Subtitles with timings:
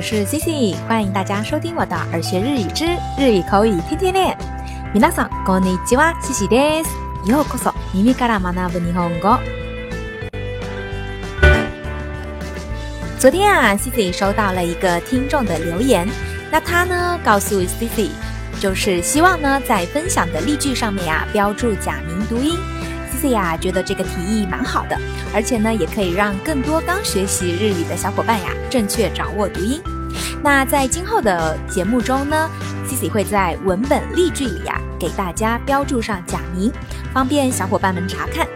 [0.00, 2.84] 是 Cici，欢迎大家收听我的耳学日语之
[3.18, 4.36] 日语口语天天练。
[4.94, 6.90] 皆さんこんにちは、Cici です。
[7.28, 9.38] ようこそ耳から学ぶ日本語。
[13.18, 16.06] 昨天啊，Cici 收到了一个听众的留言，
[16.50, 18.10] 那他呢告诉 Cici，
[18.60, 22.56] 就是希望呢在分享的例句上面呀标注假名读音。
[23.21, 24.97] C C 呀觉得这个提议蛮好的，
[25.31, 29.79] 而且呢也可以让更多刚学习日语的小伙伴呀正确掌握读音。
[30.43, 32.49] 那在今后的节目中呢
[32.87, 36.71] ，Cici 会在文本例句里呀给大家标注上假名，
[37.13, 38.47] 方便小伙伴们查看。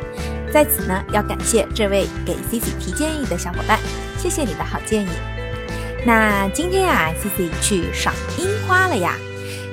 [0.52, 3.78] 在此呢要感谢这位给 Cici 提建议的小伙伴。
[4.18, 5.10] 谢谢你的好建议。
[6.04, 9.16] 那今天呀，Cici 去赏樱花了呀。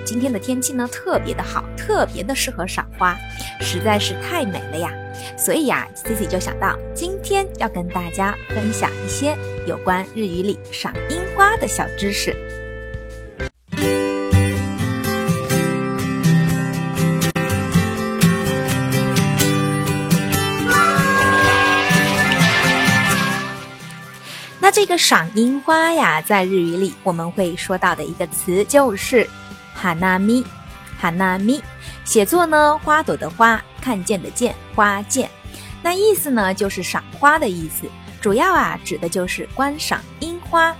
[0.05, 3.17] 今天的天气呢特别的好，特别的适合赏花，
[3.61, 4.91] 实在是太美了呀。
[5.36, 9.36] 所以呀，Cici 就想到今天要跟大家分享一些
[9.67, 12.36] 有关日语里赏樱花的小知识。
[24.61, 29.28] 那这个赏樱花呀，在日语里我们会说到的一个词就是
[29.83, 30.44] “哈纳咪”，
[30.97, 31.61] 哈纳咪，
[32.05, 35.28] 写作呢花朵的花，看见的见，花见。
[35.83, 40.72] 那意思呢就是赏花的意思，主要啊指的就是观赏樱花。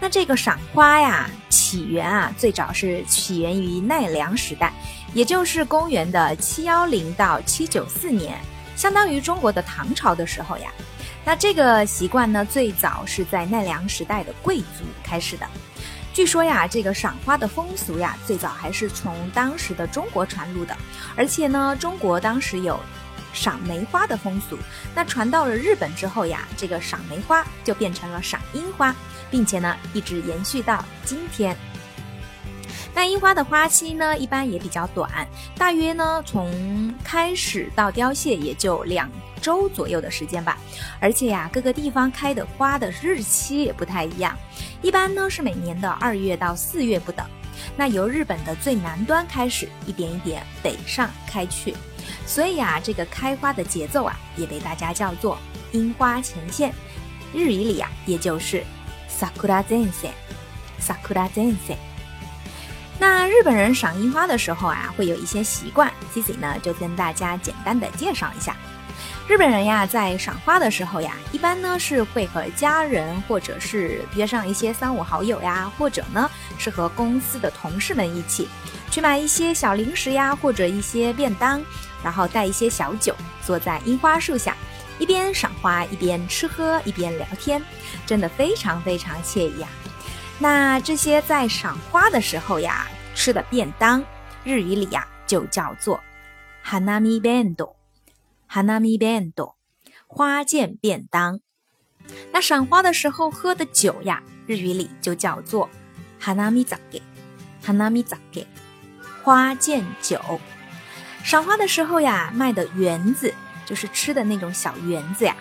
[0.00, 4.72] 那这个赏花呀，起源啊最早是起源于奈良时代，
[5.14, 8.36] 也就是公元的七幺零到七九四年，
[8.74, 10.68] 相当于中国的唐朝的时候呀。
[11.24, 15.46] 那这个习惯呢，最早是在奈良时代的贵族开始的。
[16.16, 20.74] 据说呀，这个赏花的风俗呀，最早还是从当时的中国传入的。
[21.14, 22.80] 而且呢，中国当时有
[23.34, 24.56] 赏梅花的风俗，
[24.94, 28.96] 那传到了日本之后呀，这个赏梅花就变成了赏樱花，
[29.30, 31.54] 并且呢，一直延续到今天。
[32.94, 39.06] 那樱花的花期呢，一般也比较短，大约呢，从开始到凋谢也就两
[39.42, 40.56] 周左右的时间吧。
[40.98, 44.34] 而且呀，各个地方开的花的日期也不太一样，
[44.82, 47.26] 一般呢是每年的二月到四月不等。
[47.76, 51.74] 那由日本的最南端开始，一点一点北上开去，
[52.26, 55.38] 所以啊，这个开花的节奏啊，也被大家叫做
[55.72, 56.72] 樱花前线。
[57.34, 58.62] 日语里啊，也就是
[59.10, 60.10] sakura z e n s e
[60.80, 61.76] sakura z e n s e。
[62.98, 68.56] 那日本人赏樱花的时候啊，会有一些习惯，Cici 呢就跟大家简单的介绍一下。
[69.28, 78.48] 日本人呀，在赏花的时候呀，一般呢是会和家人，或者是约上一些三五好友呀，或者呢是和公司的同事们一起，
[78.88, 81.60] 去买一些小零食呀，或者一些便当，
[82.04, 84.56] 然后带一些小酒，坐在樱花树下，
[85.00, 87.60] 一边赏花，一边吃喝，一边聊天，
[88.06, 89.66] 真的非常非常惬意呀。
[90.38, 94.00] 那这些在赏花的时候呀吃的便当，
[94.44, 96.00] 日语里呀就叫做
[96.64, 97.72] hanami bento
[98.48, 99.54] bento，hanami bento，
[100.06, 101.40] 花见便当。
[102.32, 105.68] 那赏花的时候喝的酒呀，日语里就叫做
[106.20, 108.46] hanami zake，hanami zake，
[109.22, 110.40] 花见酒。
[111.24, 113.34] 赏花的时候呀，卖的圆子
[113.64, 115.36] 就是吃的那种小圆子呀，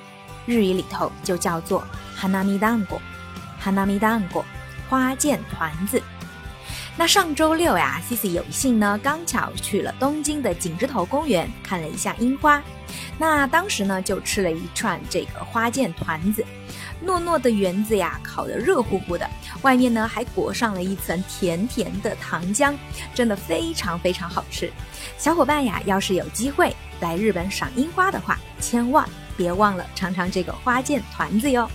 [0.45, 1.85] 日语里头就叫做
[2.17, 4.43] hanami dango，hanami dango。
[4.87, 5.99] 花见团子。
[6.95, 12.61] 那上周六呀，Cici 有幸呢，刚巧去了东京的景之头公园看了一下樱花。
[13.17, 16.45] 那当时呢，就吃了一串这个花见团子，
[17.05, 19.29] 糯糯的圆子呀，烤得热乎乎的，
[19.61, 22.75] 外面呢还裹上了一层甜甜的糖浆，
[23.13, 24.71] 真的非常非常好吃。
[25.17, 29.07] 小伙伴呀，要是有机会来日本赏樱花的话，千万
[29.37, 31.69] 别忘了尝尝这个花见团子哟。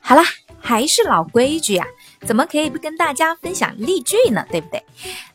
[0.00, 0.22] 好啦，
[0.60, 1.84] 还是老规矩呀，
[2.25, 4.45] 怎么可以不跟大家分享例句呢？
[4.51, 4.83] 对不对？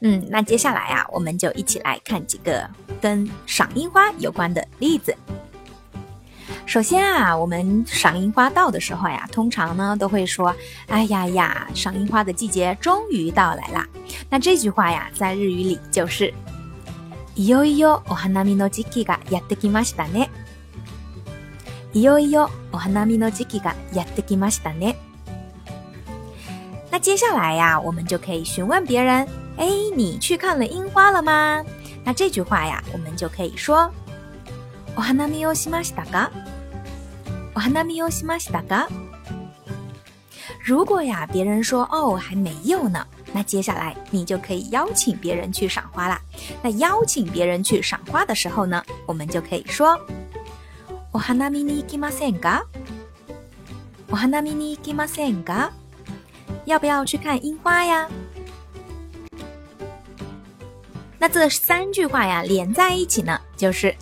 [0.00, 2.68] 嗯，那接下来啊，我们就一起来看几个
[3.00, 5.16] 跟赏樱花有关的例子。
[6.64, 10.54] 首先啊，我们赏樱花到的时候呀，通常呢都会说：“
[10.88, 13.86] 哎呀呀，赏樱花的季节终于到来啦。”
[14.30, 16.32] 那这句话呀，在日语里就是“
[17.36, 20.28] いよいよお花見の時期がやってきましたね”。
[21.92, 24.96] いよいよお花見の時期がやってきましたね。
[26.90, 31.64] 那接下来呀，我们就可以询问别人：哎，你去看了樱花了吗？
[32.04, 33.90] 那这句话呀，我们就可以说：
[34.94, 36.30] お花見をしましたか？
[37.54, 38.86] お花見をしましたか？
[40.64, 46.20] 如果呀，别人说哦还没有呢，那接下来你就可以邀请别人去赏花啦。
[46.62, 49.98] 那邀请别人去赏花的时候呢，我们就可以说。
[51.12, 52.64] お花見に行きませんか？
[54.10, 55.70] お花見に行きませんか？
[56.64, 58.08] 要不要去看樱花呀？
[61.18, 63.94] 那这三句话呀，连在一起呢，就是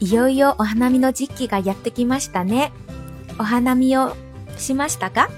[0.00, 2.70] いよいよお花見の時期がやってきましたね。
[3.38, 4.14] お花見を
[4.56, 5.28] しましたか？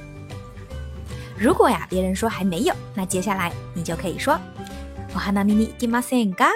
[1.39, 4.39] 如果呀，别人说还没有，那接下来你就可以说
[5.15, 6.51] お花見に行きませんか？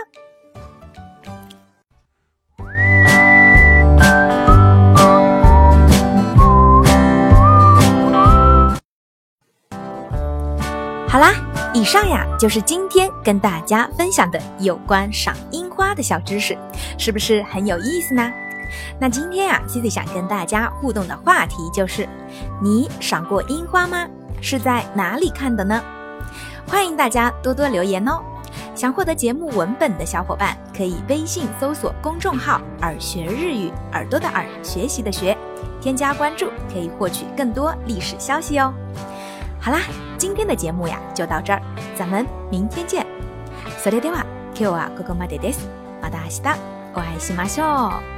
[11.80, 16.58] 以上呀就是今天跟大家分享的有关赏樱花的小知识，
[16.98, 18.30] 是不是很有意思呢？
[19.00, 22.06] 那今天呀，Cici 想跟大家互动的话题就是：
[22.62, 24.06] 你赏过樱花吗？
[24.42, 25.82] 是在哪里看的呢？
[26.68, 28.20] 欢迎大家多多留言哦。
[28.76, 35.38] 想获得节目文本的小伙伴，可以微信搜索公众号“耳学日语”，耳朵的耳，学习的学，
[35.80, 38.74] 添加关注，可以获取更多历史消息哦。
[39.61, 39.81] 好啦，
[40.19, 41.63] 今天的节目呀就到这儿，
[41.97, 43.07] 咱们明天见。
[43.83, 44.25] それでは
[44.55, 45.69] 今日はここまでです。
[46.03, 46.59] また明日
[46.95, 47.89] お会いしましょ